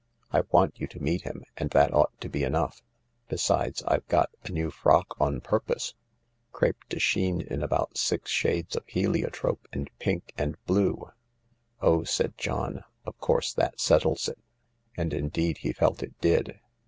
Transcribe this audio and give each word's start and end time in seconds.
"I 0.35 0.41
want 0.49 0.79
you 0.79 0.87
to 0.87 0.99
meet 0.99 1.25
Mm, 1.25 1.43
and 1.57 1.69
that 1.69 1.93
ought 1.93 2.19
to 2.21 2.27
be 2.27 2.41
enough. 2.43 2.81
Besides, 3.29 3.83
I've 3.83 4.07
got 4.07 4.31
a 4.43 4.49
new 4.51 4.71
frock 4.71 5.15
on 5.21 5.41
purpose; 5.41 5.93
cr6pe 6.55 6.73
de 6.89 6.97
chine 6.99 7.41
in 7.41 7.61
about 7.61 7.99
six 7.99 8.31
shades 8.31 8.75
of 8.75 8.83
heliotrope 8.87 9.67
and 9.71 9.91
pink 9.99 10.33
and 10.39 10.55
blue."" 10.65 11.11
Oh," 11.83 12.03
said 12.03 12.35
John," 12.35 12.83
of 13.05 13.15
course 13.19 13.53
that 13.53 13.79
settles 13.79 14.27
it." 14.27 14.39
And 14.97 15.13
indeed, 15.13 15.59
he 15.59 15.71
felt 15.71 16.01
it 16.01 16.19
did. 16.19 16.59